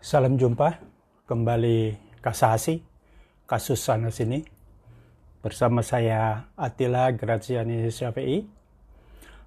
[0.00, 0.80] Salam jumpa
[1.28, 1.92] kembali
[2.24, 2.80] kasasi
[3.44, 4.40] kasus sana sini
[5.44, 8.48] bersama saya Atila Graziani Syafi'i.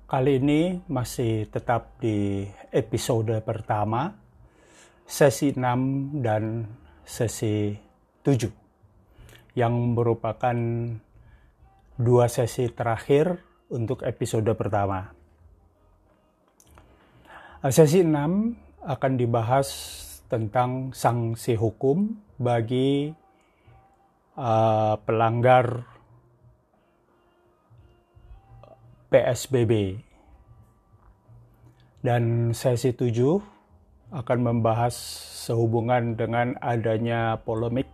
[0.05, 4.13] Kali ini masih tetap di episode pertama
[5.09, 6.69] sesi 6 dan
[7.01, 7.73] sesi
[8.21, 10.57] 7 yang merupakan
[11.97, 13.41] dua sesi terakhir
[13.73, 15.17] untuk episode pertama.
[17.73, 19.69] Sesi 6 akan dibahas
[20.33, 22.09] tentang sanksi hukum
[22.41, 23.13] bagi
[24.33, 25.85] uh, pelanggar
[29.13, 30.01] PSBB.
[32.01, 33.13] Dan sesi 7
[34.09, 34.97] akan membahas
[35.45, 37.93] sehubungan dengan adanya polemik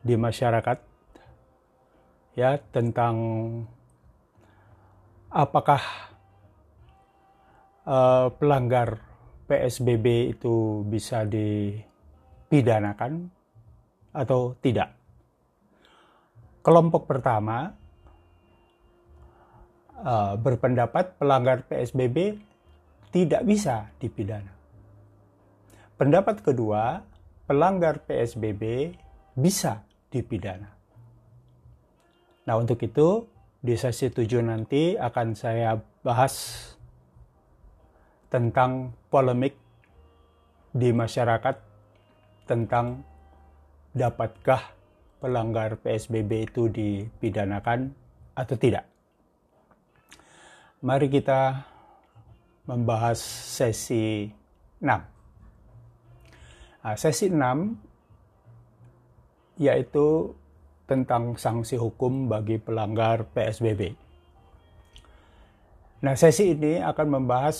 [0.00, 0.80] di masyarakat
[2.32, 3.16] ya tentang
[5.28, 5.84] apakah
[7.84, 9.05] uh, pelanggar
[9.46, 13.30] PSBB itu bisa dipidanakan
[14.10, 14.90] atau tidak.
[16.66, 17.78] Kelompok pertama
[20.02, 22.42] uh, berpendapat pelanggar PSBB
[23.14, 24.50] tidak bisa dipidana.
[25.96, 27.00] Pendapat kedua,
[27.48, 28.92] pelanggar PSBB
[29.32, 29.80] bisa
[30.12, 30.68] dipidana.
[32.44, 33.24] Nah, untuk itu
[33.64, 36.75] di sesi 7 nanti akan saya bahas
[38.36, 39.56] tentang polemik
[40.76, 41.56] di masyarakat
[42.44, 43.00] tentang
[43.96, 44.76] dapatkah
[45.24, 47.96] pelanggar PSBB itu dipidanakan
[48.36, 48.84] atau tidak.
[50.84, 51.64] Mari kita
[52.68, 53.16] membahas
[53.56, 54.28] sesi
[54.84, 54.84] 6.
[54.84, 55.00] Nah,
[57.00, 60.36] sesi 6 yaitu
[60.84, 63.96] tentang sanksi hukum bagi pelanggar PSBB.
[66.04, 67.56] Nah, sesi ini akan membahas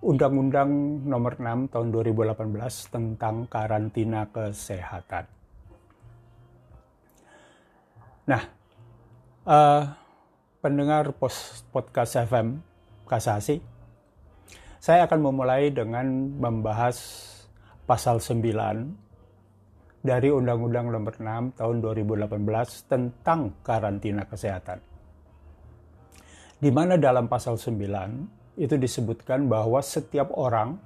[0.00, 2.40] Undang-Undang Nomor 6 Tahun 2018
[2.88, 5.28] tentang karantina kesehatan.
[8.24, 8.42] Nah,
[9.44, 9.92] uh,
[10.64, 12.64] pendengar post podcast FM
[13.04, 13.60] Kasasi,
[14.80, 16.96] saya akan memulai dengan membahas
[17.84, 24.80] pasal 9 dari Undang-Undang Nomor 6 Tahun 2018 tentang karantina kesehatan.
[26.56, 30.76] Di mana dalam pasal 9 itu disebutkan bahwa setiap orang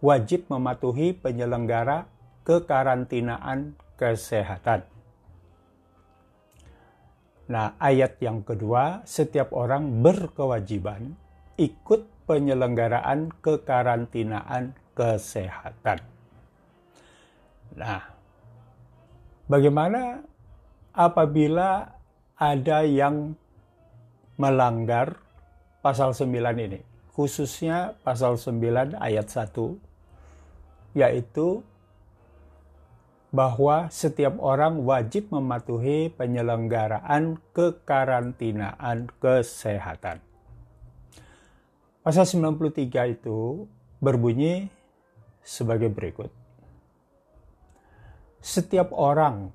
[0.00, 2.08] wajib mematuhi penyelenggara
[2.48, 4.88] kekarantinaan kesehatan.
[7.52, 11.12] Nah, ayat yang kedua, setiap orang berkewajiban
[11.60, 16.00] ikut penyelenggaraan kekarantinaan kesehatan.
[17.76, 18.00] Nah,
[19.44, 20.24] bagaimana
[20.92, 21.88] apabila
[22.36, 23.36] ada yang
[24.40, 25.27] melanggar
[25.78, 26.80] pasal 9 ini,
[27.14, 29.78] khususnya pasal 9 ayat 1,
[30.98, 31.62] yaitu
[33.28, 40.24] bahwa setiap orang wajib mematuhi penyelenggaraan kekarantinaan kesehatan.
[42.00, 43.68] Pasal 93 itu
[44.00, 44.72] berbunyi
[45.44, 46.32] sebagai berikut.
[48.40, 49.52] Setiap orang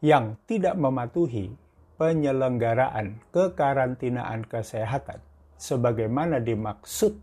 [0.00, 1.52] yang tidak mematuhi
[2.00, 5.20] penyelenggaraan kekarantinaan kesehatan
[5.60, 7.20] sebagaimana dimaksud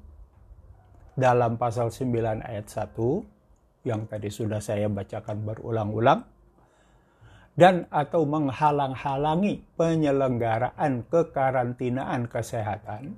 [1.17, 6.21] dalam pasal 9 ayat 1 yang tadi sudah saya bacakan berulang-ulang
[7.57, 13.17] dan atau menghalang-halangi penyelenggaraan kekarantinaan kesehatan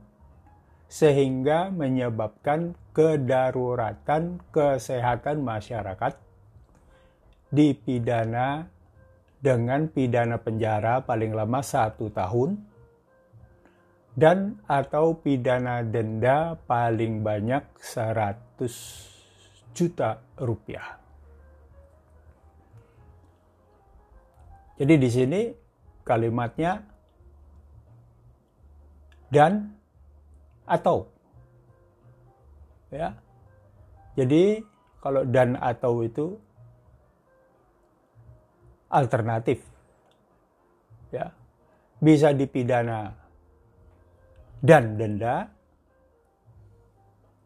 [0.87, 6.15] sehingga menyebabkan kedaruratan kesehatan masyarakat
[7.51, 8.71] dipidana
[9.43, 12.55] dengan pidana penjara paling lama satu tahun
[14.19, 20.99] dan atau pidana denda paling banyak 100 juta rupiah.
[24.75, 25.41] Jadi di sini
[26.03, 26.83] kalimatnya
[29.31, 29.71] dan
[30.67, 31.07] atau
[32.91, 33.15] ya.
[34.19, 34.59] Jadi
[34.99, 36.35] kalau dan atau itu
[38.91, 39.63] alternatif
[41.15, 41.31] ya.
[41.99, 43.18] Bisa dipidana
[44.59, 45.49] dan denda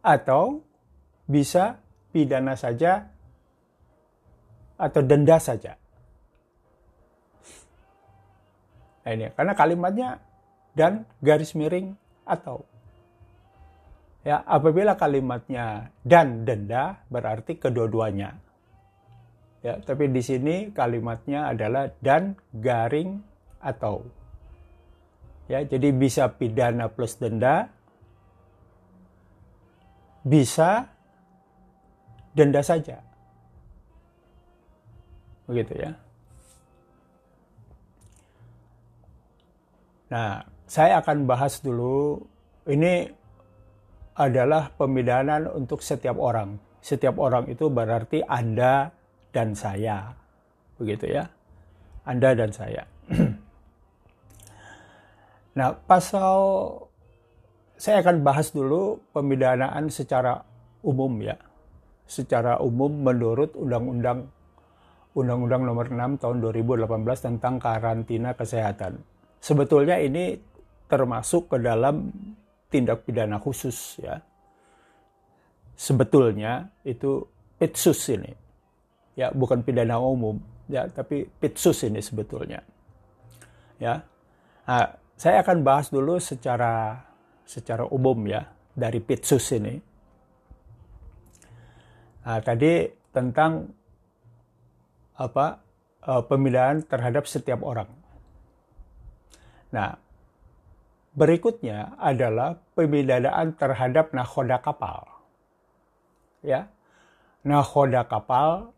[0.03, 0.59] atau
[1.29, 1.79] bisa
[2.11, 3.07] pidana saja
[4.75, 5.79] atau denda saja.
[9.03, 10.09] Nah ini karena kalimatnya
[10.73, 12.63] dan garis miring atau
[14.23, 18.39] ya apabila kalimatnya dan denda berarti kedua-duanya.
[19.63, 23.23] Ya, tapi di sini kalimatnya adalah dan garing
[23.63, 24.03] atau
[25.51, 27.67] Ya, jadi bisa pidana plus denda,
[30.23, 30.87] bisa
[32.31, 33.03] denda saja.
[35.43, 35.91] Begitu ya.
[40.13, 42.21] Nah, saya akan bahas dulu
[42.69, 43.11] ini
[44.15, 46.55] adalah pemidanan untuk setiap orang.
[46.79, 48.93] Setiap orang itu berarti Anda
[49.33, 50.13] dan saya.
[50.77, 51.25] Begitu ya.
[52.05, 52.83] Anda dan saya.
[55.53, 56.37] nah, pasal
[57.77, 60.45] saya akan bahas dulu pemidanaan secara
[60.85, 61.35] umum ya.
[62.03, 64.27] Secara umum menurut Undang-Undang
[65.13, 66.89] Undang-Undang Nomor 6 Tahun 2018
[67.21, 68.99] tentang karantina kesehatan
[69.43, 70.39] sebetulnya ini
[70.87, 72.07] termasuk ke dalam
[72.71, 74.23] tindak pidana khusus ya.
[75.75, 77.27] Sebetulnya itu
[77.59, 78.31] pitsus ini.
[79.19, 80.39] Ya, bukan pidana umum
[80.71, 82.63] ya, tapi pitsus ini sebetulnya.
[83.83, 83.99] Ya.
[84.63, 86.99] Nah, saya akan bahas dulu secara
[87.47, 89.79] secara umum ya dari pitsus ini.
[92.27, 93.71] Nah, tadi tentang
[95.15, 95.63] apa
[96.03, 98.03] uh, pemilihan terhadap setiap orang
[99.73, 99.97] Nah,
[101.17, 105.09] berikutnya adalah pemidanaan terhadap nahoda kapal.
[106.45, 106.69] Ya,
[107.41, 108.69] nahoda kapal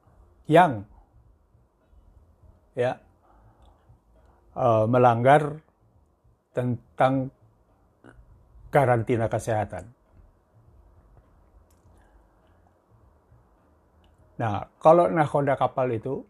[0.47, 0.87] yang
[2.79, 3.03] ya
[4.55, 5.64] uh, melanggar
[6.55, 7.29] tentang
[8.71, 9.91] karantina kesehatan.
[14.35, 16.23] Nah, kalau nahoda kapal itu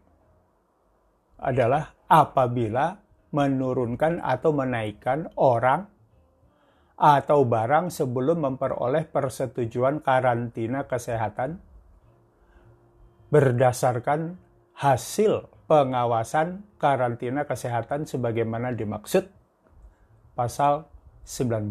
[1.42, 2.98] adalah apabila
[3.34, 5.90] menurunkan atau menaikkan orang
[6.96, 11.60] atau barang sebelum memperoleh persetujuan karantina kesehatan
[13.28, 14.40] berdasarkan
[14.78, 19.28] hasil pengawasan karantina kesehatan sebagaimana dimaksud
[20.36, 20.86] pasal
[21.26, 21.66] 19.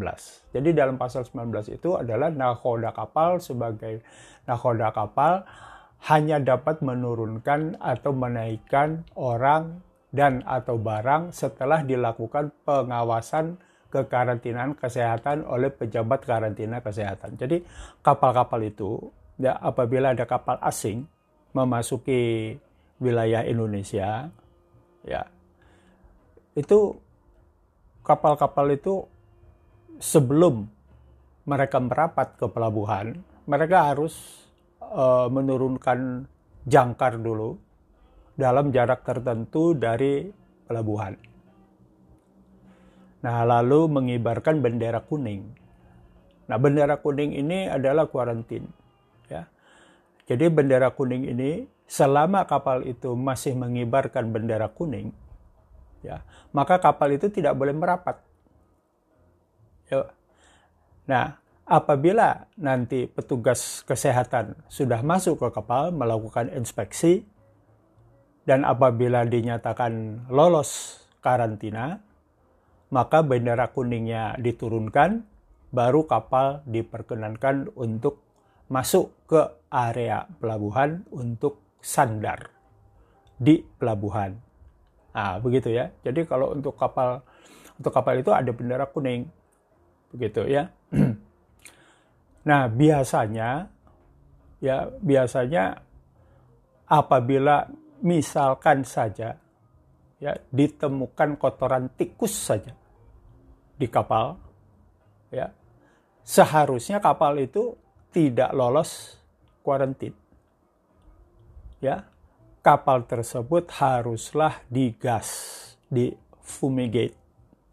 [0.52, 4.04] Jadi dalam pasal 19 itu adalah nakoda kapal sebagai
[4.44, 5.48] nakoda kapal
[6.12, 9.80] hanya dapat menurunkan atau menaikkan orang
[10.12, 13.56] dan atau barang setelah dilakukan pengawasan
[13.96, 17.40] kekarantinaan kesehatan oleh pejabat karantina kesehatan.
[17.40, 17.64] Jadi
[18.04, 19.00] kapal-kapal itu
[19.40, 21.08] ya apabila ada kapal asing
[21.56, 22.56] memasuki
[23.00, 24.28] wilayah Indonesia
[25.08, 25.24] ya
[26.56, 26.96] itu
[28.06, 29.10] kapal-kapal itu
[29.98, 30.70] sebelum
[31.50, 34.14] mereka merapat ke pelabuhan mereka harus
[34.82, 36.26] uh, menurunkan
[36.66, 37.58] jangkar dulu
[38.36, 40.28] dalam jarak tertentu dari
[40.66, 41.16] pelabuhan.
[43.22, 45.46] Nah, lalu mengibarkan bendera kuning.
[46.46, 48.70] Nah, bendera kuning ini adalah kuarantin.
[49.30, 49.50] Ya.
[50.30, 55.14] Jadi bendera kuning ini selama kapal itu masih mengibarkan bendera kuning,
[56.06, 56.22] ya,
[56.54, 58.22] maka kapal itu tidak boleh merapat.
[59.90, 60.14] Ya.
[61.10, 67.26] Nah, apabila nanti petugas kesehatan sudah masuk ke kapal melakukan inspeksi,
[68.46, 71.98] dan apabila dinyatakan lolos karantina,
[72.94, 75.26] maka bendera kuningnya diturunkan,
[75.74, 78.22] baru kapal diperkenankan untuk
[78.70, 79.42] masuk ke
[79.74, 82.54] area pelabuhan untuk sandar
[83.42, 84.45] di pelabuhan.
[85.16, 85.88] Nah, begitu ya.
[86.04, 87.24] Jadi kalau untuk kapal
[87.80, 89.24] untuk kapal itu ada bendera kuning.
[90.12, 90.68] Begitu ya.
[92.50, 93.72] nah, biasanya
[94.60, 95.80] ya biasanya
[96.92, 97.66] apabila
[98.04, 99.40] misalkan saja
[100.20, 102.72] ya ditemukan kotoran tikus saja
[103.76, 104.40] di kapal
[105.34, 105.52] ya
[106.24, 107.76] seharusnya kapal itu
[108.16, 109.20] tidak lolos
[109.60, 110.16] kuarantin
[111.84, 112.00] ya
[112.66, 115.30] kapal tersebut haruslah digas
[115.86, 116.10] di
[116.42, 117.14] fumigate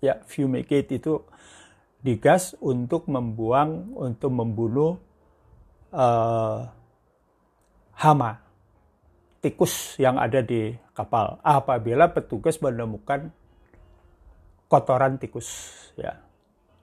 [0.05, 1.25] ya fumigate itu
[2.05, 5.01] digas untuk membuang untuk membunuh
[5.97, 6.69] uh,
[7.97, 8.43] hama
[9.41, 13.33] tikus yang ada di kapal apabila petugas menemukan
[14.71, 15.49] kotoran tikus
[15.99, 16.17] ya.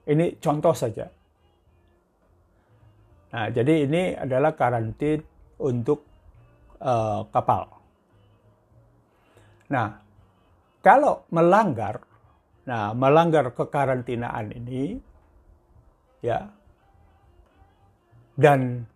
[0.06, 1.10] Ini contoh saja.
[3.30, 5.22] Nah, jadi ini adalah karantin
[5.58, 6.02] untuk
[6.82, 7.79] uh, kapal.
[9.70, 10.02] Nah,
[10.82, 12.02] kalau melanggar,
[12.66, 14.98] nah melanggar kekarantinaan ini,
[16.20, 16.50] ya,
[18.34, 18.90] dan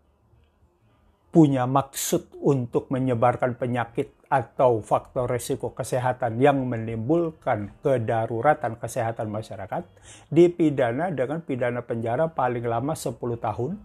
[1.35, 9.83] punya maksud untuk menyebarkan penyakit atau faktor resiko kesehatan yang menimbulkan kedaruratan kesehatan masyarakat
[10.31, 13.79] dipidana dengan pidana penjara paling lama 10 tahun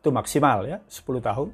[0.00, 1.48] itu maksimal ya 10 tahun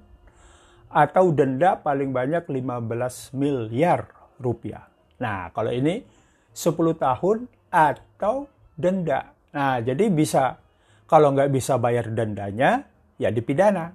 [0.90, 4.82] atau denda paling banyak 15 miliar rupiah.
[5.22, 6.02] Nah, kalau ini
[6.50, 9.32] 10 tahun atau denda.
[9.54, 10.58] Nah, jadi bisa
[11.06, 12.88] kalau nggak bisa bayar dendanya
[13.20, 13.92] ya dipidana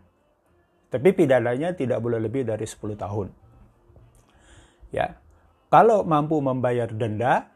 [0.87, 3.27] Tapi pidananya tidak boleh lebih dari 10 tahun.
[4.95, 5.19] Ya.
[5.67, 7.51] Kalau mampu membayar denda,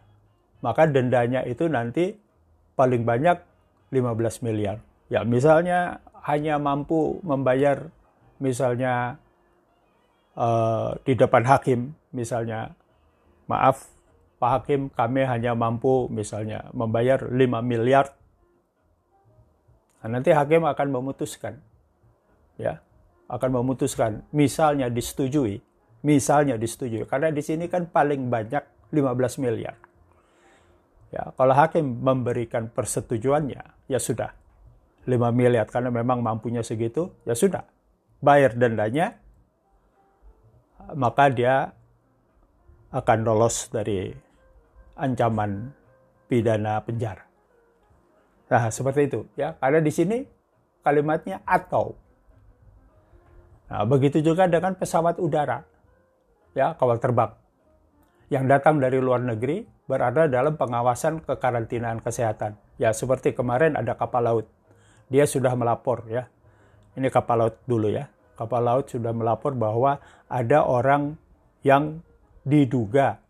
[0.59, 2.11] maka dendanya itu nanti
[2.75, 3.39] paling banyak
[3.87, 4.83] 15 miliar.
[5.07, 7.87] Ya, misalnya hanya mampu membayar
[8.43, 9.15] misalnya
[10.35, 12.75] uh, di depan hakim misalnya
[13.51, 13.91] maaf
[14.39, 18.09] Pak Hakim kami hanya mampu misalnya membayar 5 miliar.
[20.01, 21.61] Nah, nanti hakim akan memutuskan
[22.57, 22.81] ya.
[23.29, 25.61] Akan memutuskan misalnya disetujui
[26.01, 27.05] misalnya disetujui.
[27.05, 29.77] Karena di sini kan paling banyak 15 miliar.
[31.11, 34.33] Ya kalau hakim memberikan persetujuannya ya sudah.
[35.01, 37.65] 5 miliar karena memang mampunya segitu ya sudah.
[38.21, 39.17] Bayar dendanya
[40.93, 41.73] maka dia
[42.91, 44.11] akan lolos dari
[44.99, 45.71] ancaman
[46.27, 47.23] pidana penjara.
[48.51, 49.55] Nah, seperti itu ya.
[49.55, 50.17] Karena di sini
[50.83, 51.95] kalimatnya atau.
[53.71, 55.63] Nah, begitu juga dengan pesawat udara.
[56.51, 57.31] Ya, kawal terbang
[58.31, 62.55] yang datang dari luar negeri berada dalam pengawasan kekarantinaan kesehatan.
[62.79, 64.47] Ya, seperti kemarin ada kapal laut.
[65.11, 66.31] Dia sudah melapor ya.
[66.95, 68.07] Ini kapal laut dulu ya.
[68.39, 69.99] Kapal laut sudah melapor bahwa
[70.31, 71.19] ada orang
[71.67, 71.99] yang
[72.41, 73.21] diduga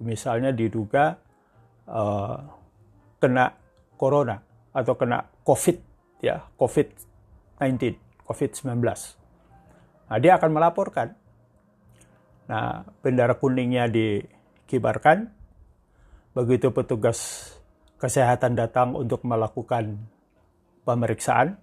[0.00, 1.18] misalnya diduga
[1.90, 2.38] uh,
[3.20, 3.52] kena
[3.98, 4.40] corona
[4.72, 5.76] atau kena covid
[6.22, 8.80] ya covid-19 covid-19
[10.10, 11.14] nah dia akan melaporkan.
[12.50, 15.30] Nah bendera kuningnya dikibarkan.
[16.34, 17.50] Begitu petugas
[17.98, 19.98] kesehatan datang untuk melakukan
[20.82, 21.58] pemeriksaan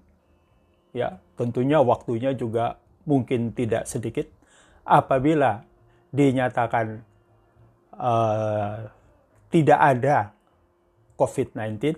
[0.96, 4.32] ya tentunya waktunya juga mungkin tidak sedikit.
[4.88, 5.68] Apabila
[6.12, 7.04] dinyatakan
[7.96, 8.88] uh,
[9.52, 10.18] tidak ada
[11.18, 11.98] COVID-19,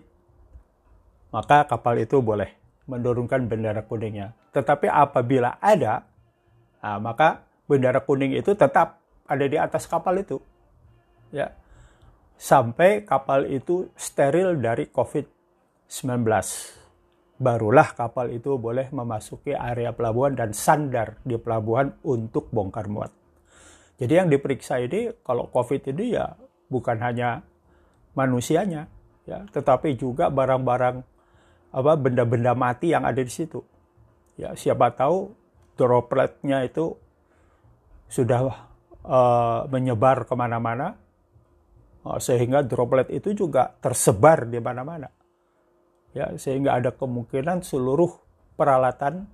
[1.35, 2.49] maka kapal itu boleh
[2.89, 4.33] menurunkan bendera kuningnya.
[4.55, 6.09] Tetapi apabila ada,
[6.81, 8.97] nah, maka bendera kuning itu tetap
[9.29, 10.41] ada di atas kapal itu.
[11.29, 11.53] Ya.
[12.39, 16.25] Sampai kapal itu steril dari COVID-19.
[17.39, 23.18] Barulah kapal itu boleh memasuki area pelabuhan dan sandar di pelabuhan untuk bongkar muat.
[23.99, 26.31] Jadi yang diperiksa ini kalau COVID ini ya
[26.71, 27.43] bukan hanya
[28.15, 28.87] manusianya,
[29.27, 31.03] ya, tetapi juga barang-barang
[31.69, 33.59] apa benda-benda mati yang ada di situ.
[34.39, 35.35] Ya, siapa tahu
[35.75, 36.95] dropletnya itu
[38.07, 38.71] sudah
[39.03, 40.95] uh, menyebar ke mana-mana,
[42.07, 45.11] uh, sehingga droplet itu juga tersebar di mana-mana.
[46.15, 48.15] Ya, sehingga ada kemungkinan seluruh
[48.55, 49.27] peralatan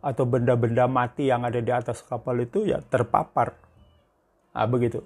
[0.00, 3.65] atau benda-benda mati yang ada di atas kapal itu ya terpapar
[4.56, 5.04] Nah, begitu.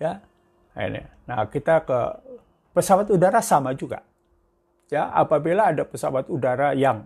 [0.00, 0.24] Ya.
[0.72, 1.04] Ini.
[1.28, 2.00] Nah, kita ke
[2.72, 4.00] pesawat udara sama juga.
[4.88, 7.04] Ya, apabila ada pesawat udara yang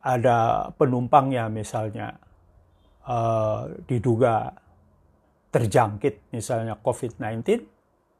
[0.00, 2.16] ada penumpangnya misalnya
[3.04, 4.56] uh, diduga
[5.52, 7.44] terjangkit misalnya COVID-19,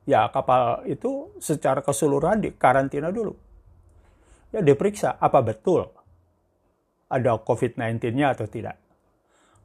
[0.05, 3.33] ya kapal itu secara keseluruhan di karantina dulu.
[4.53, 5.89] Ya diperiksa apa betul
[7.11, 8.79] ada COVID-19-nya atau tidak.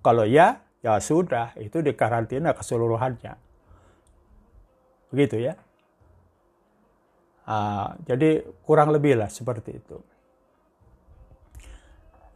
[0.02, 3.34] Kalau ya, ya sudah itu dikarantina keseluruhannya.
[5.10, 5.58] Begitu ya.
[7.46, 9.98] Uh, jadi kurang lebih lah seperti itu.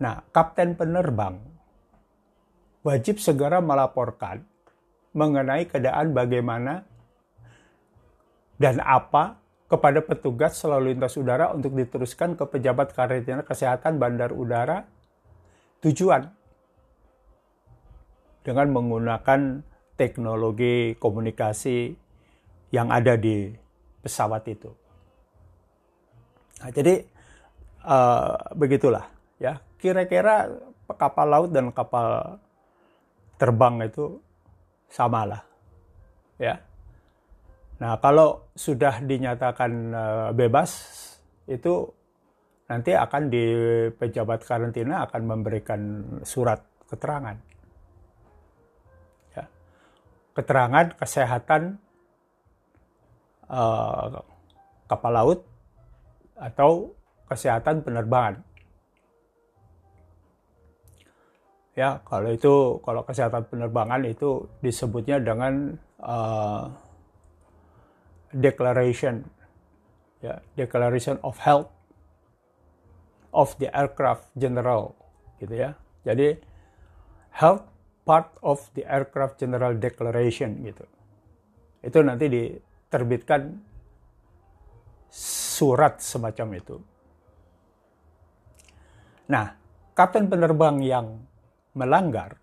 [0.02, 1.38] Nah, kapten penerbang
[2.82, 4.42] wajib segera melaporkan
[5.14, 6.86] mengenai keadaan bagaimana
[8.58, 9.38] dan apa
[9.70, 14.90] kepada petugas selalu lintas udara untuk diteruskan ke pejabat karantina kesehatan bandar udara
[15.86, 16.39] tujuan
[18.50, 19.62] dengan menggunakan
[19.94, 21.94] teknologi komunikasi
[22.74, 23.54] yang ada di
[24.02, 24.74] pesawat itu.
[26.58, 27.06] Nah, jadi
[27.86, 29.06] uh, begitulah
[29.38, 29.62] ya.
[29.78, 30.50] Kira-kira
[30.98, 32.42] kapal laut dan kapal
[33.38, 34.18] terbang itu
[34.90, 35.46] samalah
[36.42, 36.58] ya.
[37.78, 40.90] Nah, kalau sudah dinyatakan uh, bebas
[41.46, 41.86] itu
[42.66, 43.46] nanti akan di
[43.94, 45.82] pejabat karantina akan memberikan
[46.26, 47.49] surat keterangan
[50.40, 51.76] keterangan kesehatan
[53.52, 54.24] uh,
[54.88, 55.40] kapal laut
[56.40, 56.96] atau
[57.28, 58.40] kesehatan penerbangan.
[61.76, 66.72] Ya, kalau itu kalau kesehatan penerbangan itu disebutnya dengan uh,
[68.32, 69.28] declaration
[70.24, 71.68] ya, declaration of health
[73.36, 74.96] of the aircraft general
[75.44, 75.76] gitu ya.
[76.04, 76.40] Jadi
[77.36, 77.69] health
[78.10, 80.82] part of the Aircraft General Declaration gitu.
[81.86, 83.54] Itu nanti diterbitkan
[85.14, 86.82] surat semacam itu.
[89.30, 89.54] Nah,
[89.94, 91.22] kapten penerbang yang
[91.78, 92.42] melanggar,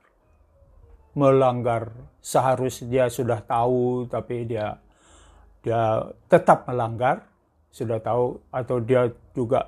[1.19, 1.91] melanggar
[2.23, 4.79] seharusnya dia sudah tahu tapi dia
[5.67, 5.99] dia
[6.31, 7.27] tetap melanggar,
[7.75, 9.67] sudah tahu atau dia juga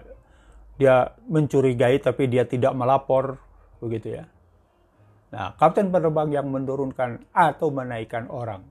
[0.79, 3.43] dia mencurigai tapi dia tidak melapor
[3.83, 4.31] begitu ya.
[5.29, 8.65] Nah, kapten penerbang yang menurunkan atau menaikkan orang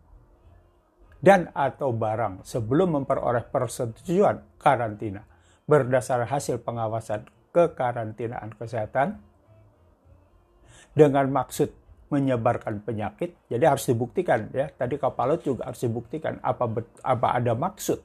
[1.22, 5.26] dan atau barang sebelum memperoleh persetujuan karantina
[5.66, 9.18] berdasar hasil pengawasan kekarantinaan kesehatan
[10.94, 11.74] dengan maksud
[12.08, 13.36] menyebarkan penyakit.
[13.52, 14.72] Jadi harus dibuktikan ya.
[14.72, 16.66] Tadi kapal laut juga harus dibuktikan apa
[17.04, 18.00] apa ada maksud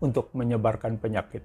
[0.00, 1.44] untuk menyebarkan penyakit.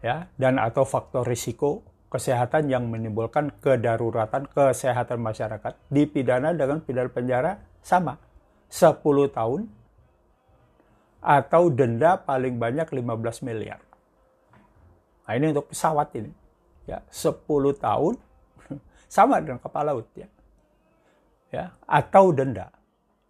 [0.00, 7.52] Ya, dan atau faktor risiko kesehatan yang menimbulkan kedaruratan kesehatan masyarakat dipidana dengan pidana penjara
[7.80, 8.18] sama
[8.66, 8.98] 10
[9.30, 9.70] tahun
[11.20, 13.80] atau denda paling banyak 15 miliar.
[15.28, 16.32] Nah, ini untuk pesawat ini.
[16.88, 17.46] Ya, 10
[17.78, 18.18] tahun
[19.06, 20.26] sama dengan kapal laut ya.
[21.54, 22.74] Ya, atau denda.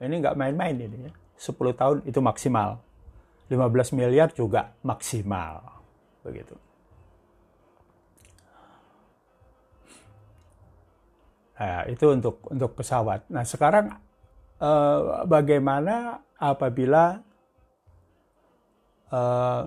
[0.00, 1.12] Ini nggak main-main ini ya.
[1.36, 2.80] 10 tahun itu maksimal.
[3.52, 5.60] 15 miliar juga maksimal.
[6.24, 6.69] Begitu.
[11.60, 13.28] Nah, itu untuk untuk pesawat.
[13.28, 13.92] Nah, sekarang
[14.58, 17.20] eh, bagaimana apabila
[19.12, 19.64] eh,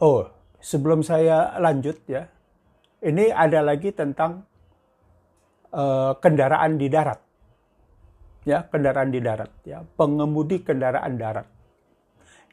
[0.00, 0.24] Oh,
[0.64, 2.24] sebelum saya lanjut ya,
[3.04, 4.48] ini ada lagi tentang
[5.76, 7.20] uh, kendaraan di darat.
[8.48, 11.44] Ya, kendaraan di darat ya, pengemudi kendaraan darat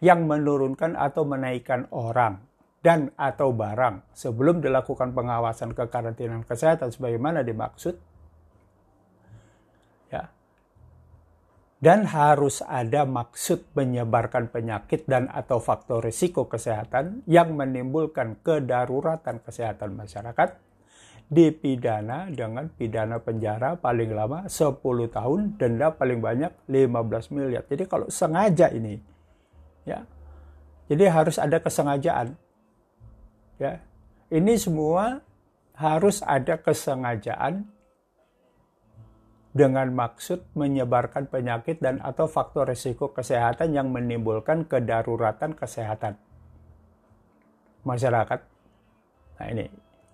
[0.04, 2.44] yang menurunkan atau menaikkan orang
[2.86, 7.98] dan atau barang sebelum dilakukan pengawasan kekarantinaan kesehatan sebagaimana dimaksud
[11.78, 19.94] dan harus ada maksud menyebarkan penyakit dan atau faktor risiko kesehatan yang menimbulkan kedaruratan kesehatan
[19.94, 20.58] masyarakat
[21.28, 27.62] dipidana dengan pidana penjara paling lama 10 tahun denda paling banyak 15 miliar.
[27.68, 28.98] Jadi kalau sengaja ini
[29.86, 30.02] ya.
[30.88, 32.47] Jadi harus ada kesengajaan.
[33.58, 33.82] Ya.
[34.30, 35.26] Ini semua
[35.78, 37.66] harus ada kesengajaan
[39.54, 46.14] dengan maksud menyebarkan penyakit dan atau faktor risiko kesehatan yang menimbulkan kedaruratan kesehatan
[47.82, 48.40] masyarakat.
[49.38, 49.66] Nah ini,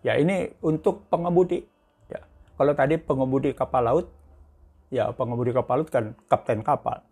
[0.06, 1.60] ya ini untuk pengemudi.
[2.08, 2.24] Ya.
[2.56, 4.08] Kalau tadi pengemudi kapal laut,
[4.88, 7.04] ya pengemudi kapal laut kan kapten kapal.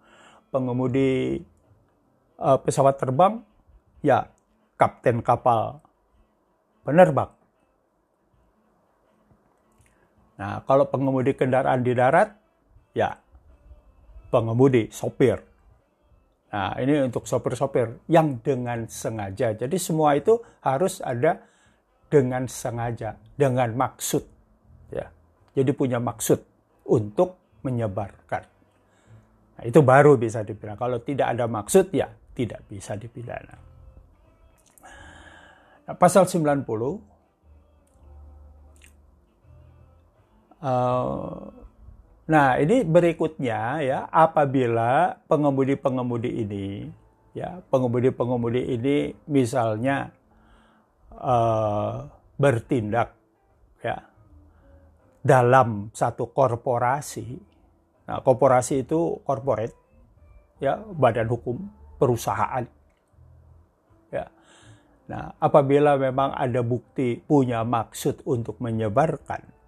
[0.53, 1.41] Pengemudi
[2.39, 3.43] uh, pesawat terbang,
[3.99, 4.31] ya
[4.79, 5.83] kapten kapal
[6.81, 7.31] penerbang.
[10.41, 12.33] Nah, kalau pengemudi kendaraan di darat,
[12.97, 13.13] ya
[14.33, 15.37] pengemudi, sopir.
[16.51, 19.55] Nah, ini untuk sopir-sopir yang dengan sengaja.
[19.55, 21.39] Jadi semua itu harus ada
[22.11, 24.23] dengan sengaja, dengan maksud.
[24.91, 25.07] Ya.
[25.55, 26.43] Jadi punya maksud
[26.89, 28.43] untuk menyebarkan.
[29.55, 30.75] Nah, itu baru bisa dipidana.
[30.75, 33.70] Kalau tidak ada maksud, ya tidak bisa dipidana.
[35.87, 37.11] Nah, pasal 90
[40.61, 41.49] Uh,
[42.29, 46.85] nah, ini berikutnya ya, apabila pengemudi-pengemudi ini,
[47.33, 50.13] ya, pengemudi-pengemudi ini misalnya
[51.17, 52.05] uh,
[52.37, 53.17] bertindak
[53.81, 54.05] ya
[55.25, 57.41] dalam satu korporasi.
[58.05, 59.73] Nah, korporasi itu corporate,
[60.61, 61.57] ya, badan hukum
[61.97, 62.69] perusahaan.
[65.11, 69.61] Nah, apabila memang ada bukti punya maksud untuk menyebarkan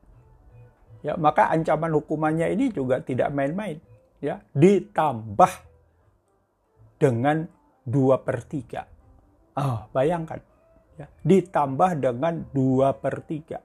[1.04, 3.78] ya maka ancaman hukumannya ini juga tidak main-main
[4.24, 4.40] ya.
[4.56, 5.52] Ditambah
[6.98, 7.44] dengan
[7.84, 8.88] dua per tiga.
[9.60, 10.40] Oh, bayangkan
[10.96, 11.12] ya.
[11.22, 13.60] Ditambah dengan dua per tiga.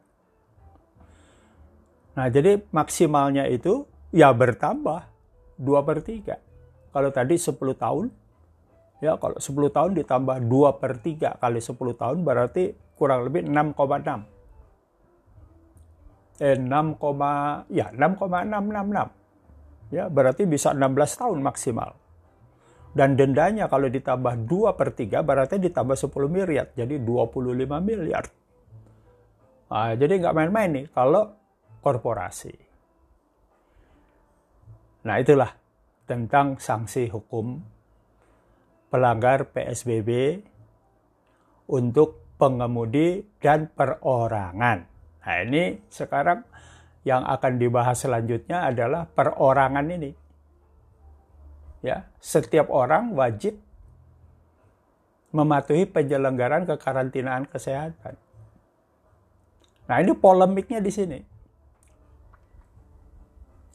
[2.18, 5.06] Nah jadi maksimalnya itu ya bertambah
[5.54, 6.42] dua per tiga.
[6.90, 8.10] Kalau tadi 10 tahun
[8.98, 14.38] ya kalau 10 tahun ditambah dua per tiga kali 10 tahun berarti kurang lebih 6,6
[16.38, 16.98] eh 6,
[17.74, 21.98] ya 6,666 ya berarti bisa 16 tahun maksimal.
[22.94, 28.24] Dan dendanya kalau ditambah 2 per 3 berarti ditambah 10 miliar jadi 25 miliar.
[29.68, 31.28] Nah, jadi nggak main-main nih kalau
[31.84, 32.54] korporasi.
[35.04, 35.52] Nah itulah
[36.08, 37.61] tentang sanksi hukum
[38.88, 40.42] pelanggar PSBB
[41.68, 44.98] untuk pengemudi dan perorangan
[45.29, 46.40] Nah ini sekarang
[47.05, 50.16] yang akan dibahas selanjutnya adalah perorangan ini.
[51.85, 53.61] Ya, setiap orang wajib
[55.37, 58.16] mematuhi penyelenggaraan kekarantinaan kesehatan.
[59.85, 61.20] Nah, ini polemiknya di sini.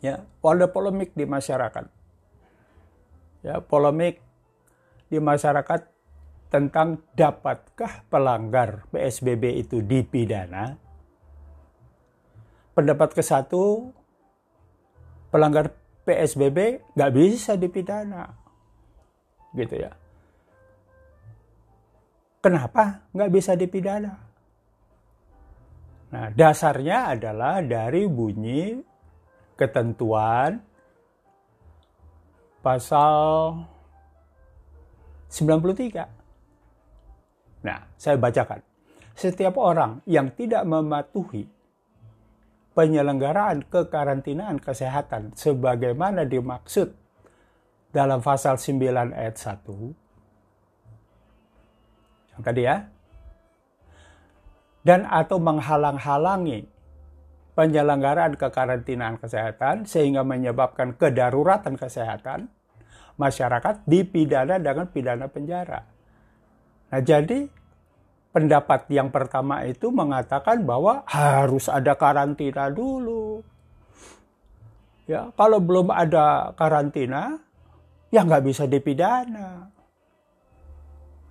[0.02, 1.86] Ya, ada polemik di masyarakat.
[3.46, 4.20] Ya, polemik
[5.14, 5.86] di masyarakat
[6.50, 10.74] tentang dapatkah pelanggar PSBB itu dipidana?
[12.74, 13.94] Pendapat ke satu,
[15.30, 15.70] pelanggar
[16.10, 18.34] PSBB nggak bisa dipidana.
[19.54, 19.94] Gitu ya.
[22.42, 24.18] Kenapa nggak bisa dipidana?
[26.14, 28.78] Nah, dasarnya adalah dari bunyi
[29.58, 30.62] ketentuan
[32.62, 33.58] pasal
[35.34, 37.66] 93.
[37.66, 38.62] Nah, saya bacakan.
[39.18, 41.50] Setiap orang yang tidak mematuhi
[42.74, 46.90] penyelenggaraan kekarantinaan kesehatan sebagaimana dimaksud
[47.94, 49.62] dalam pasal 9 ayat 1
[52.34, 52.90] yang tadi ya
[54.82, 56.66] dan atau menghalang-halangi
[57.54, 62.50] penyelenggaraan kekarantinaan kesehatan sehingga menyebabkan kedaruratan kesehatan
[63.18, 65.86] masyarakat dipidana dengan pidana penjara.
[66.90, 67.46] Nah, jadi
[68.34, 73.46] pendapat yang pertama itu mengatakan bahwa harus ada karantina dulu.
[75.06, 77.38] Ya, kalau belum ada karantina,
[78.10, 79.68] ya nggak bisa dipidana.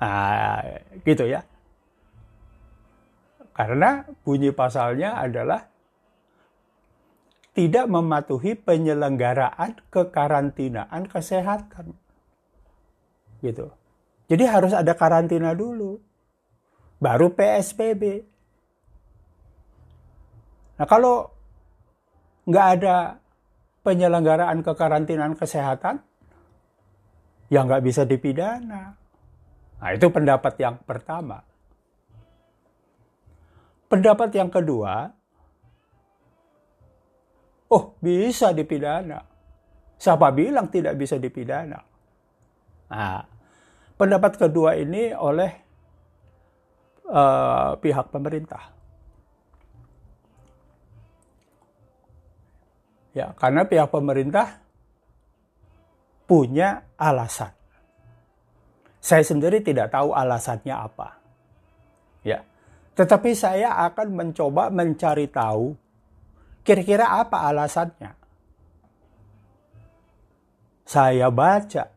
[0.03, 0.61] Nah,
[1.03, 1.43] gitu ya.
[3.53, 5.72] Karena bunyi pasalnya adalah
[7.53, 11.93] tidak mematuhi penyelenggaraan kekarantinaan kesehatan.
[13.45, 13.69] Gitu.
[14.33, 16.01] Jadi harus ada karantina dulu.
[16.97, 18.25] Baru PSBB.
[20.81, 21.29] Nah kalau
[22.49, 23.21] nggak ada
[23.85, 26.01] penyelenggaraan kekarantinaan kesehatan,
[27.53, 28.97] ya nggak bisa dipidana.
[29.83, 31.43] Nah itu pendapat yang pertama.
[33.91, 35.13] Pendapat yang kedua,
[37.73, 39.25] Oh, bisa dipidana.
[39.97, 41.81] Siapa bilang tidak bisa dipidana?
[42.93, 43.25] Nah,
[43.97, 45.51] pendapat kedua ini oleh
[47.09, 48.77] uh, pihak pemerintah.
[53.17, 54.61] Ya, karena pihak pemerintah
[56.29, 57.57] punya alasan.
[59.01, 61.09] Saya sendiri tidak tahu alasannya apa.
[62.21, 62.45] Ya.
[62.93, 65.82] Tetapi saya akan mencoba mencari tahu
[66.63, 68.15] Kira-kira apa alasannya?
[70.87, 71.91] Saya baca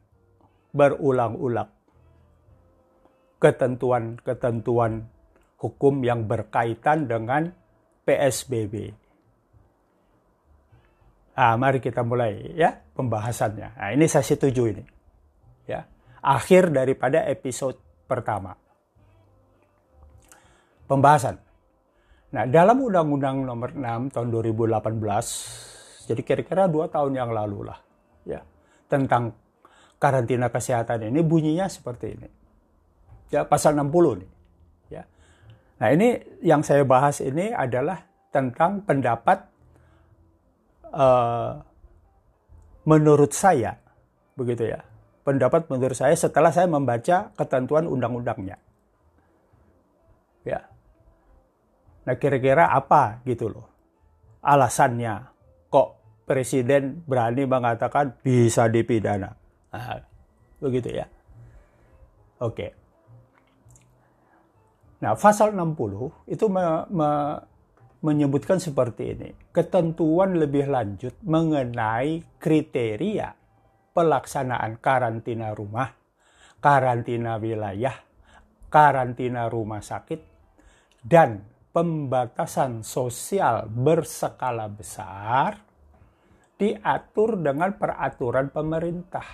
[0.73, 1.69] berulang-ulang
[3.38, 5.06] ketentuan-ketentuan
[5.62, 7.54] hukum yang berkaitan dengan
[8.06, 8.89] PSBB.
[11.36, 13.69] Nah, mari kita mulai ya pembahasannya.
[13.75, 14.84] Nah, ini saya setuju ini.
[15.67, 15.86] Ya.
[16.25, 17.78] Akhir daripada episode
[18.10, 18.56] pertama.
[20.89, 21.44] Pembahasan.
[22.36, 27.80] Nah, dalam Undang-Undang Nomor 6 tahun 2018, jadi kira-kira dua tahun yang lalu lah,
[28.28, 28.43] ya,
[28.91, 29.32] tentang
[29.95, 32.28] karantina kesehatan ini bunyinya seperti ini.
[33.32, 34.32] Ya, pasal 60 nih.
[34.91, 35.08] Ya.
[35.80, 38.04] Nah, ini yang saya bahas ini adalah
[38.36, 39.48] tentang pendapat
[40.91, 41.63] uh,
[42.84, 43.80] menurut saya,
[44.36, 44.84] begitu ya.
[45.24, 48.60] Pendapat menurut saya setelah saya membaca ketentuan undang-undangnya.
[50.43, 50.67] Ya,
[52.05, 53.75] Nah kira-kira apa gitu loh
[54.45, 55.25] alasannya
[55.73, 59.33] kok presiden berani mengatakan bisa dipidana.
[59.73, 60.05] Nah,
[60.61, 61.09] begitu ya.
[62.39, 62.71] Oke.
[65.01, 67.09] Nah, pasal 60 itu me, me,
[67.99, 69.29] menyebutkan seperti ini.
[69.51, 73.33] Ketentuan lebih lanjut mengenai kriteria
[73.91, 75.93] pelaksanaan karantina rumah,
[76.63, 77.95] karantina wilayah,
[78.71, 80.21] karantina rumah sakit,
[81.05, 85.59] dan pembatasan sosial berskala besar
[86.55, 89.27] diatur dengan peraturan pemerintah.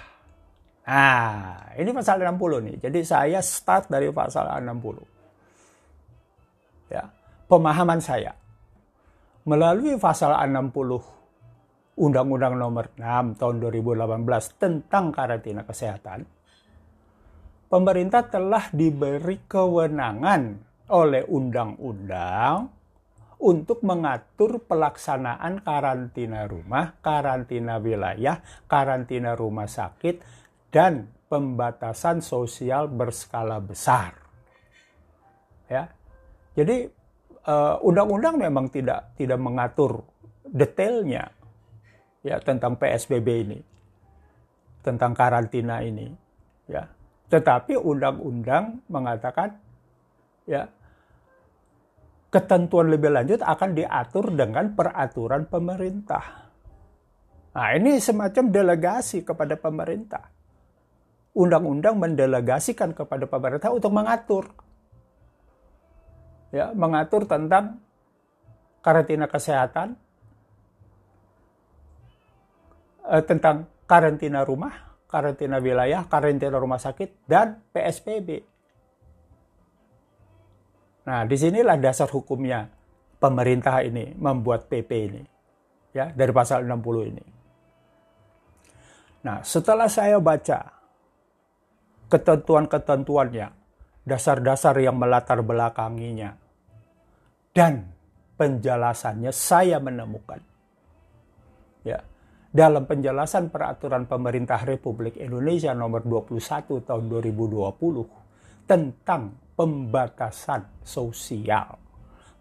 [0.89, 2.81] Nah, ini pasal 60 nih.
[2.81, 6.89] Jadi saya start dari pasal 60.
[6.89, 7.13] Ya,
[7.45, 8.33] pemahaman saya
[9.45, 16.25] melalui pasal 60 Undang-Undang Nomor 6 Tahun 2018 tentang karantina kesehatan,
[17.69, 22.67] pemerintah telah diberi kewenangan oleh undang-undang
[23.41, 28.37] untuk mengatur pelaksanaan karantina rumah, karantina wilayah,
[28.69, 30.21] karantina rumah sakit,
[30.69, 34.13] dan pembatasan sosial berskala besar.
[35.65, 35.89] Ya,
[36.53, 36.91] jadi
[37.47, 40.05] eh, undang-undang uh, memang tidak tidak mengatur
[40.45, 41.31] detailnya
[42.21, 43.59] ya tentang PSBB ini,
[44.85, 46.13] tentang karantina ini.
[46.69, 46.85] Ya,
[47.31, 49.55] Tetapi undang-undang mengatakan
[50.45, 50.67] ya
[52.31, 56.49] ketentuan lebih lanjut akan diatur dengan peraturan pemerintah.
[57.51, 60.31] Nah, ini semacam delegasi kepada pemerintah.
[61.35, 64.47] Undang-undang mendelegasikan kepada pemerintah untuk mengatur
[66.51, 67.79] ya, mengatur tentang
[68.83, 69.95] karantina kesehatan,
[73.07, 78.43] eh, tentang karantina rumah, karantina wilayah, karantina rumah sakit, dan PSBB.
[81.11, 82.71] Nah, di sinilah dasar hukumnya
[83.19, 85.23] pemerintah ini membuat PP ini.
[85.91, 87.25] Ya, dari pasal 60 ini.
[89.27, 90.71] Nah, setelah saya baca
[92.07, 93.47] ketentuan-ketentuannya,
[94.07, 96.31] dasar-dasar yang melatar belakanginya,
[97.51, 97.91] dan
[98.39, 100.39] penjelasannya saya menemukan.
[101.83, 102.07] Ya,
[102.55, 111.77] dalam penjelasan peraturan pemerintah Republik Indonesia nomor 21 tahun 2020 tentang pembatasan sosial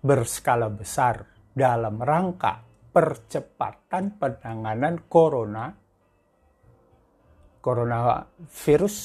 [0.00, 5.68] berskala besar dalam rangka percepatan penanganan corona
[7.61, 8.96] coronavirus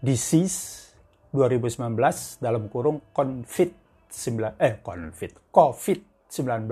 [0.00, 0.88] disease
[1.36, 6.64] 2019 dalam kurung COVID-19 eh COVID COVID-19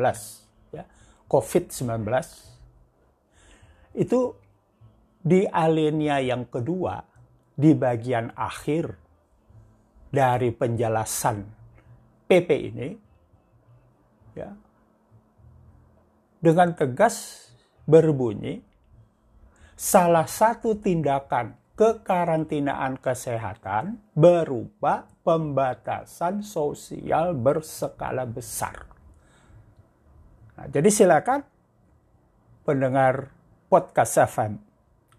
[0.72, 0.88] ya.
[1.28, 1.84] COVID-19
[3.92, 4.20] itu
[5.20, 6.96] di alinea yang kedua
[7.52, 9.07] di bagian akhir
[10.08, 11.36] dari penjelasan
[12.28, 12.88] PP ini
[14.36, 14.50] ya
[16.38, 17.48] dengan tegas
[17.84, 18.62] berbunyi
[19.74, 28.90] salah satu tindakan kekarantinaan kesehatan berupa pembatasan sosial berskala besar.
[30.58, 31.46] Nah, jadi silakan
[32.66, 33.30] pendengar
[33.70, 34.58] podcast FM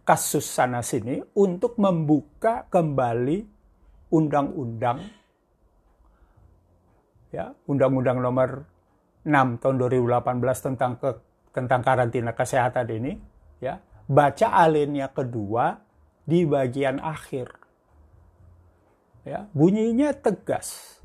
[0.04, 3.59] kasus sana sini untuk membuka kembali
[4.10, 5.00] undang-undang
[7.30, 8.66] ya undang-undang nomor
[9.22, 11.10] 6 tahun 2018 tentang ke,
[11.54, 13.14] tentang karantina kesehatan ini
[13.62, 13.78] ya
[14.10, 15.78] baca alinea kedua
[16.26, 17.54] di bagian akhir
[19.28, 21.00] ya bunyinya tegas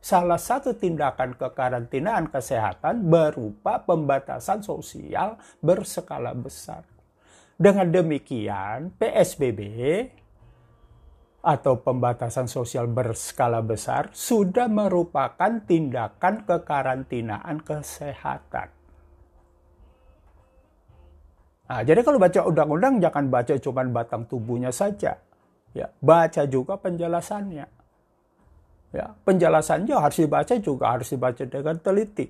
[0.00, 6.88] salah satu tindakan kekarantinaan kesehatan berupa pembatasan sosial berskala besar.
[7.60, 9.60] Dengan demikian, PSBB
[11.40, 18.68] atau pembatasan sosial berskala besar sudah merupakan tindakan kekarantinaan kesehatan.
[21.70, 25.16] Nah, jadi kalau baca undang-undang jangan baca cuma batang tubuhnya saja.
[25.70, 27.66] Ya, baca juga penjelasannya.
[28.90, 32.26] Ya, penjelasannya harus dibaca juga harus dibaca dengan teliti.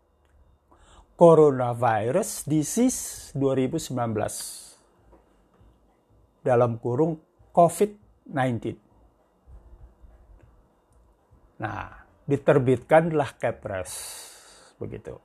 [1.21, 3.93] Coronavirus Disease 2019
[6.41, 7.21] dalam kurung
[7.53, 8.73] COVID-19.
[11.62, 11.93] Nah,
[12.25, 13.93] diterbitkanlah Kepres
[14.81, 15.21] begitu.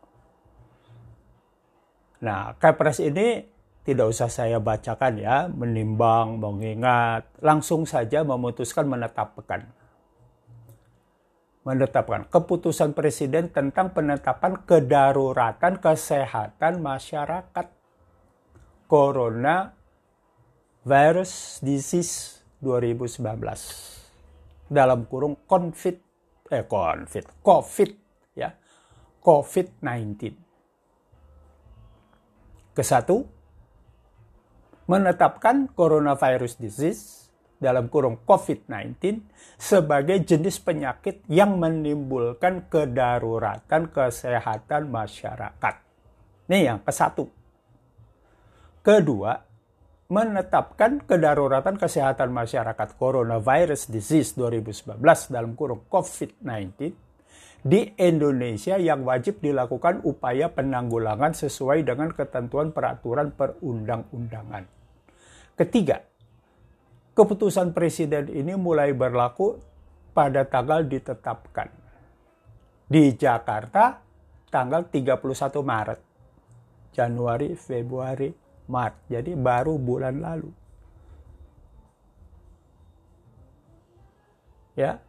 [2.20, 3.48] Nah, Kepres ini
[3.88, 9.64] tidak usah saya bacakan ya, menimbang, mengingat, langsung saja memutuskan menetapkan
[11.66, 17.66] menetapkan keputusan presiden tentang penetapan kedaruratan kesehatan masyarakat
[18.86, 19.74] corona
[20.86, 23.18] virus disease 2019
[24.70, 25.96] dalam kurung COVID
[26.54, 27.90] eh COVID COVID
[28.38, 28.54] ya
[29.18, 30.38] COVID-19
[32.78, 33.26] kesatu
[34.86, 37.25] menetapkan coronavirus disease
[37.56, 39.22] dalam kurung COVID-19
[39.56, 45.74] sebagai jenis penyakit yang menimbulkan kedaruratan kesehatan masyarakat.
[46.46, 47.24] Ini yang ke satu.
[48.84, 49.34] Kedua,
[50.06, 55.02] menetapkan kedaruratan kesehatan masyarakat coronavirus disease 2019
[55.34, 56.94] dalam kurung COVID-19
[57.66, 64.62] di Indonesia yang wajib dilakukan upaya penanggulangan sesuai dengan ketentuan peraturan perundang-undangan.
[65.58, 65.98] Ketiga,
[67.16, 69.56] keputusan presiden ini mulai berlaku
[70.12, 71.72] pada tanggal ditetapkan.
[72.86, 74.04] Di Jakarta
[74.52, 76.00] tanggal 31 Maret.
[76.92, 78.28] Januari, Februari,
[78.68, 78.96] Maret.
[79.08, 80.50] Jadi baru bulan lalu.
[84.76, 85.00] Ya,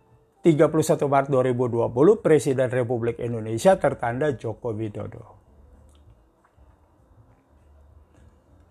[0.47, 5.35] 31 Maret 2020 Presiden Republik Indonesia tertanda Joko Widodo.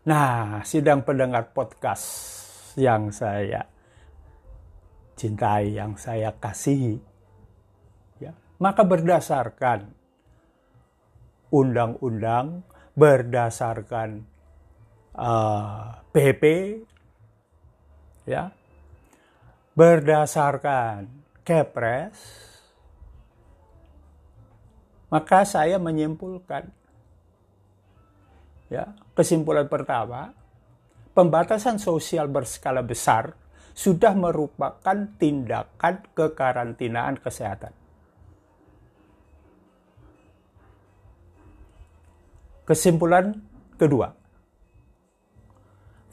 [0.08, 2.45] Nah, sidang pendengar podcast
[2.76, 3.64] yang saya
[5.16, 7.00] cintai, yang saya kasihi,
[8.20, 9.88] ya, maka berdasarkan
[11.48, 12.60] undang-undang,
[12.92, 14.28] berdasarkan
[15.16, 16.42] uh, eh, PP,
[18.28, 18.52] ya,
[19.72, 21.08] berdasarkan
[21.46, 22.18] Kepres,
[25.08, 26.68] maka saya menyimpulkan,
[28.68, 30.36] ya, kesimpulan pertama,
[31.16, 33.32] pembatasan sosial berskala besar
[33.72, 37.72] sudah merupakan tindakan kekarantinaan kesehatan.
[42.68, 43.40] Kesimpulan
[43.80, 44.12] kedua,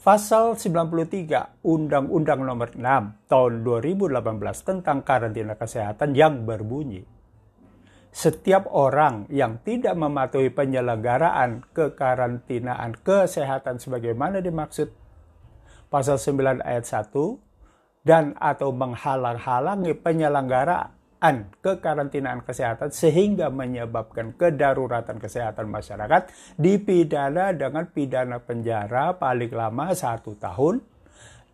[0.04, 4.20] Pasal 93 Undang-Undang Nomor 6 Tahun 2018
[4.60, 7.00] tentang karantina kesehatan yang berbunyi
[8.14, 14.94] setiap orang yang tidak mematuhi penyelenggaraan kekarantinaan kesehatan sebagaimana dimaksud
[15.90, 17.10] pasal 9 ayat 1
[18.06, 29.18] dan atau menghalang-halangi penyelenggaraan kekarantinaan kesehatan sehingga menyebabkan kedaruratan kesehatan masyarakat dipidana dengan pidana penjara
[29.18, 30.86] paling lama satu tahun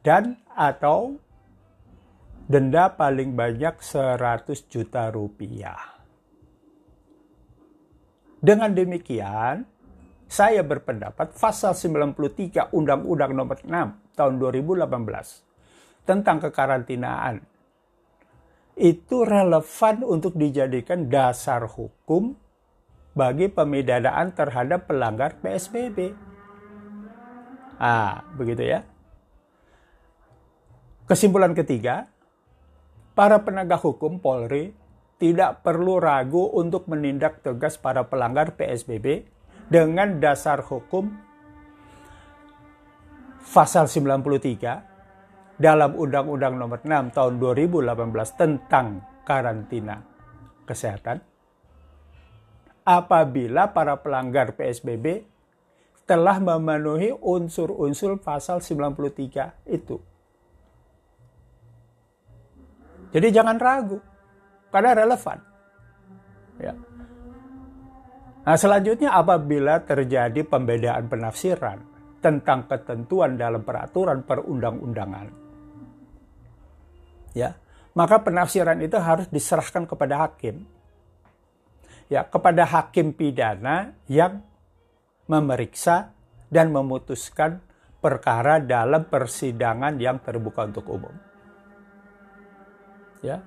[0.04, 1.16] dan atau
[2.50, 5.99] denda paling banyak 100 juta rupiah.
[8.40, 9.68] Dengan demikian,
[10.24, 14.88] saya berpendapat pasal 93 Undang-Undang Nomor 6 tahun 2018
[16.08, 17.44] tentang kekarantinaan
[18.80, 22.32] itu relevan untuk dijadikan dasar hukum
[23.12, 26.16] bagi pemidanaan terhadap pelanggar PSBB.
[27.76, 28.80] Ah, begitu ya.
[31.04, 32.08] Kesimpulan ketiga,
[33.12, 34.72] para penegak hukum Polri
[35.20, 39.28] tidak perlu ragu untuk menindak tegas para pelanggar PSBB
[39.68, 41.12] dengan dasar hukum
[43.52, 50.00] pasal 93 dalam Undang-Undang Nomor 6 Tahun 2018 tentang karantina
[50.64, 51.20] kesehatan
[52.88, 55.28] apabila para pelanggar PSBB
[56.08, 60.00] telah memenuhi unsur-unsur pasal 93 itu.
[63.12, 64.09] Jadi jangan ragu
[64.70, 65.38] karena relevan.
[66.62, 66.74] Ya.
[68.40, 71.78] Nah, selanjutnya apabila terjadi pembedaan penafsiran
[72.24, 75.26] tentang ketentuan dalam peraturan perundang-undangan,
[77.36, 77.52] ya,
[77.92, 80.64] maka penafsiran itu harus diserahkan kepada hakim.
[82.10, 84.42] Ya, kepada hakim pidana yang
[85.30, 86.10] memeriksa
[86.50, 87.62] dan memutuskan
[88.02, 91.14] perkara dalam persidangan yang terbuka untuk umum.
[93.22, 93.44] Ya.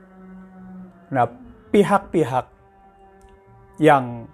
[1.14, 1.30] Nah,
[1.70, 2.46] pihak-pihak
[3.78, 4.26] yang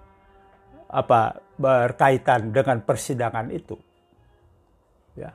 [0.90, 3.78] apa berkaitan dengan persidangan itu
[5.14, 5.30] ya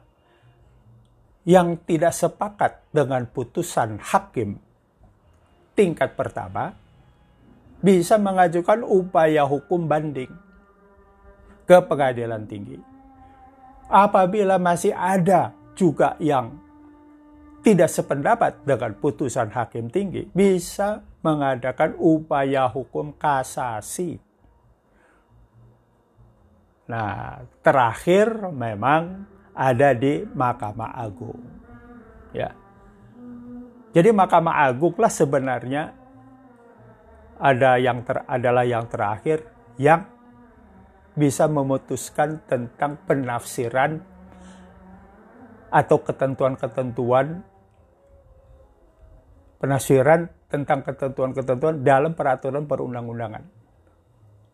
[1.48, 4.60] yang tidak sepakat dengan putusan hakim
[5.78, 6.76] tingkat pertama
[7.80, 10.32] bisa mengajukan upaya hukum banding
[11.70, 12.82] ke pengadilan tinggi.
[13.86, 16.65] Apabila masih ada juga yang
[17.66, 24.22] tidak sependapat dengan putusan hakim tinggi, bisa mengadakan upaya hukum kasasi.
[26.86, 29.26] Nah, terakhir memang
[29.58, 31.42] ada di Mahkamah Agung.
[32.38, 32.54] Ya.
[33.98, 35.90] Jadi Mahkamah Agung lah sebenarnya
[37.42, 39.42] ada yang ter, adalah yang terakhir
[39.82, 40.06] yang
[41.18, 43.98] bisa memutuskan tentang penafsiran
[45.74, 47.55] atau ketentuan-ketentuan
[49.60, 53.44] penafsiran tentang ketentuan-ketentuan dalam peraturan perundang-undangan.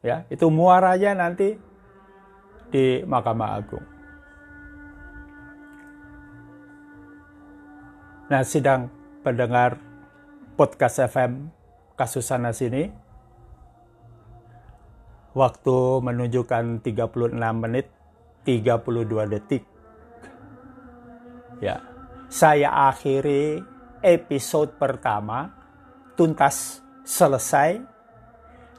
[0.01, 1.53] Ya, itu muaranya nanti
[2.73, 3.85] di Mahkamah Agung.
[8.31, 8.87] Nah, sidang
[9.21, 9.77] pendengar
[10.55, 11.51] podcast FM
[11.99, 12.87] kasus sana sini
[15.35, 17.91] waktu menunjukkan 36 menit
[18.47, 19.63] 32 detik.
[21.59, 21.83] Ya.
[22.31, 23.59] Saya akhiri
[24.01, 25.53] episode pertama
[26.17, 27.81] tuntas selesai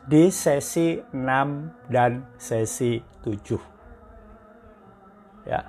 [0.03, 5.47] di sesi 6 dan sesi 7.
[5.47, 5.63] Ya.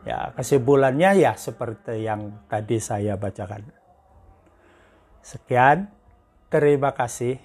[0.00, 3.68] Ya, kesimpulannya ya seperti yang tadi saya bacakan.
[5.20, 5.92] Sekian,
[6.48, 7.36] terima kasih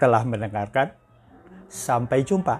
[0.00, 0.96] telah mendengarkan.
[1.70, 2.58] Sampai jumpa.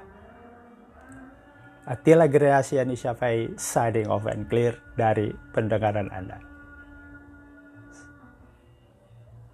[1.91, 6.50] Atila Greasiani Syafai signing off and clear dari pendengaran Anda.